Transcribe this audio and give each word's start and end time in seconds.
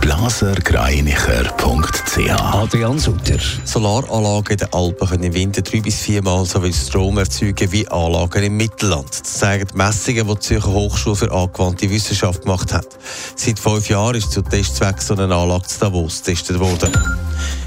blasergreinicher.ch 0.00 2.54
Adrian 2.54 2.98
Sutter. 2.98 3.38
Solaranlagen 3.64 4.52
in 4.52 4.58
den 4.58 4.72
Alpen 4.72 5.08
können 5.08 5.24
im 5.24 5.34
Winter 5.34 5.62
drei 5.62 5.80
bis 5.80 6.00
viermal 6.00 6.44
so 6.44 6.60
viel 6.60 6.72
Strom 6.72 7.18
erzeugen 7.18 7.72
wie 7.72 7.88
Anlagen 7.88 8.42
im 8.42 8.56
Mittelland. 8.56 9.08
Das 9.10 9.22
zeigen 9.22 9.68
die 9.72 9.76
Messungen, 9.76 10.26
die 10.26 10.34
die 10.34 10.40
Zürcher 10.40 10.72
Hochschule 10.72 11.16
für 11.16 11.32
angewandte 11.32 11.90
Wissenschaft 11.90 12.42
gemacht 12.42 12.72
hat. 12.72 12.86
Seit 13.36 13.58
fünf 13.58 13.88
Jahren 13.88 14.16
ist 14.16 14.32
zu 14.32 14.42
Testzweck 14.42 15.00
so 15.00 15.14
eine 15.14 15.34
Anlage 15.34 15.66
zu 15.66 15.80
Davos 15.80 16.22
getestet 16.22 16.58
worden. 16.58 16.92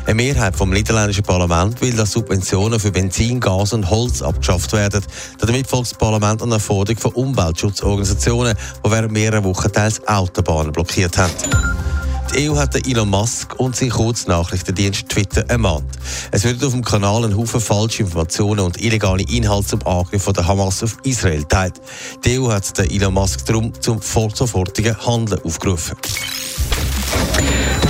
Eine 0.05 0.15
Mehrheit 0.15 0.55
vom 0.55 0.71
niederländischen 0.71 1.23
Parlament 1.23 1.79
will, 1.81 1.93
dass 1.93 2.13
Subventionen 2.13 2.79
für 2.79 2.91
Benzin, 2.91 3.39
Gas 3.39 3.73
und 3.73 3.89
Holz 3.89 4.21
abgeschafft 4.21 4.73
werden. 4.73 5.03
Damit 5.39 5.67
folgt 5.67 5.91
das 5.91 5.97
Parlament 5.97 6.41
an 6.41 6.49
der 6.49 6.59
Forderung 6.59 6.99
von 6.99 7.11
Umweltschutzorganisationen, 7.11 8.57
die 8.83 8.91
während 8.91 9.11
mehrerer 9.11 9.43
Wochen 9.43 9.71
teils 9.71 10.05
Autobahnen 10.07 10.71
blockiert 10.71 11.17
haben. 11.17 11.31
Die 12.35 12.49
EU 12.49 12.57
hat 12.57 12.75
Elon 12.87 13.09
Musk 13.09 13.59
und 13.59 13.75
sein 13.75 13.89
Kurznachrichtendienst 13.89 15.09
Twitter 15.09 15.49
ermahnt. 15.49 15.89
Es 16.31 16.43
wird 16.43 16.63
auf 16.63 16.73
dem 16.73 16.83
Kanal 16.83 17.25
ein 17.25 17.35
Haufen 17.35 17.59
falsche 17.59 18.03
Informationen 18.03 18.59
und 18.59 18.79
illegale 18.81 19.23
Inhalte 19.23 19.69
zum 19.69 19.87
Angriff 19.87 20.23
von 20.23 20.33
der 20.33 20.47
Hamas 20.47 20.83
auf 20.83 20.97
Israel 21.03 21.43
teilt. 21.45 21.81
Die 22.23 22.39
EU 22.39 22.51
hat 22.51 22.77
Elon 22.79 23.13
Musk 23.13 23.45
darum 23.45 23.73
zum 23.81 24.01
sofortigen 24.01 24.95
Handeln 25.05 25.41
aufgerufen. 25.43 25.97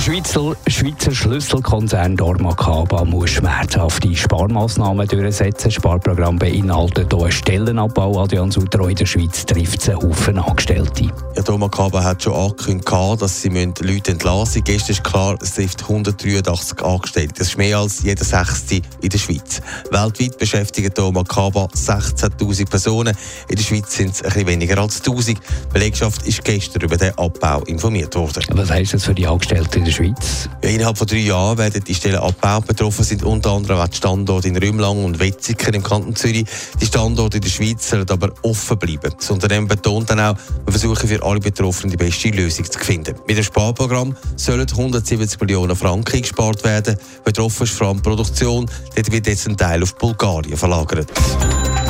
Schweizer, 0.00 0.56
Schweizer 0.66 1.12
Schlüsselkonzern 1.12 2.16
Dormakaba 2.16 3.04
muss 3.04 3.30
schmerzhafte 3.30 4.16
Sparmaßnahmen 4.16 5.06
durchsetzen. 5.06 5.64
Das 5.64 5.74
Sparprogramm 5.74 6.38
beinhaltet 6.38 7.12
auch 7.12 7.24
einen 7.24 7.32
Stellenabbau. 7.32 8.22
Adrian 8.22 8.50
Sutter 8.50 8.88
in 8.88 8.94
der 8.94 9.04
Schweiz 9.04 9.44
trifft 9.44 9.82
es 9.82 9.90
einen 9.90 10.02
Haufen 10.02 10.38
Angestellte. 10.38 11.10
Ja, 11.36 11.42
Dormakaba 11.42 12.02
hat 12.02 12.22
schon 12.22 12.32
angekündigt, 12.32 12.90
dass 13.20 13.42
sie 13.42 13.50
Leute 13.50 14.12
entlassen 14.12 14.62
müssen. 14.62 14.64
Gestern 14.64 14.90
ist 14.92 15.04
klar, 15.04 15.38
es 15.42 15.54
trifft 15.54 15.82
183 15.82 16.82
Angestellte. 16.82 17.34
Das 17.36 17.48
ist 17.48 17.58
mehr 17.58 17.76
als 17.76 18.02
jeder 18.02 18.24
Sechste 18.24 18.80
in 19.02 19.10
der 19.10 19.18
Schweiz. 19.18 19.60
Weltweit 19.90 20.38
beschäftigt 20.38 20.96
Dormakaba 20.96 21.66
16.000 21.74 22.70
Personen. 22.70 23.14
In 23.48 23.56
der 23.56 23.62
Schweiz 23.62 23.94
sind 23.94 24.14
es 24.14 24.22
ein 24.22 24.30
bisschen 24.30 24.46
weniger 24.46 24.78
als 24.78 25.02
1.000. 25.02 25.26
Die 25.26 25.36
Belegschaft 25.72 26.26
ist 26.26 26.42
gestern 26.42 26.82
über 26.82 26.96
den 26.96 27.16
Abbau 27.18 27.60
informiert 27.64 28.14
worden. 28.14 28.42
Was 28.52 28.70
heisst 28.70 28.94
das 28.94 29.04
für 29.04 29.14
die 29.14 29.26
Angestellten 29.40 29.78
in 29.78 29.84
der 29.86 29.92
Schweiz? 29.92 30.50
Ja, 30.62 30.68
innerhalb 30.68 30.98
von 30.98 31.06
drei 31.06 31.16
Jahren 31.16 31.56
werden 31.56 31.82
die 31.82 31.94
Stellen 31.94 32.18
abgebaut. 32.18 32.66
Betroffen 32.66 33.04
sind 33.04 33.22
unter 33.22 33.52
anderem 33.52 33.78
auch 33.78 33.88
die 33.88 33.96
Standorte 33.96 34.48
in 34.48 34.56
Rümlang 34.56 35.02
und 35.02 35.18
Wetzikon 35.18 35.72
im 35.72 35.82
Kanton 35.82 36.14
Zürich. 36.14 36.44
Die 36.78 36.84
Standorte 36.84 37.38
in 37.38 37.42
der 37.42 37.48
Schweiz 37.48 37.88
sollen 37.88 38.08
aber 38.10 38.32
offen 38.42 38.78
bleiben. 38.78 39.14
Das 39.16 39.30
Unternehmen 39.30 39.66
betont 39.66 40.10
dann 40.10 40.20
auch, 40.20 40.36
wir 40.66 40.72
versuchen 40.72 41.08
für 41.08 41.22
alle 41.22 41.40
Betroffenen 41.40 41.90
die 41.90 41.96
beste 41.96 42.28
Lösung 42.28 42.70
zu 42.70 42.78
finden. 42.78 43.14
Mit 43.26 43.38
dem 43.38 43.44
Sparprogramm 43.44 44.14
sollen 44.36 44.68
170 44.68 45.40
Millionen 45.40 45.74
Franken 45.74 46.20
gespart 46.20 46.62
werden. 46.62 46.98
Betroffen 47.24 47.62
ist 47.62 47.72
vor 47.72 47.88
allem 47.88 47.96
die 47.96 48.02
Produktion. 48.02 48.70
Dort 48.94 49.10
wird 49.10 49.26
jetzt 49.26 49.48
ein 49.48 49.56
Teil 49.56 49.82
auf 49.82 49.94
Bulgarien 49.94 50.58
verlagert. 50.58 51.10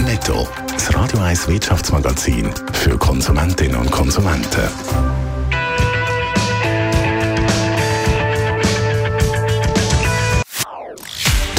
Netto, 0.04 0.46
das 0.72 0.94
Radio 0.94 1.18
1 1.18 1.48
Wirtschaftsmagazin 1.48 2.48
für 2.72 2.96
Konsumentinnen 2.96 3.76
und 3.76 3.90
Konsumenten. 3.90 5.29